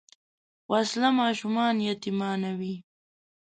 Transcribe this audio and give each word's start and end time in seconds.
وسله 0.71 1.09
ماشومان 1.21 1.75
یتیمانوي 1.89 2.75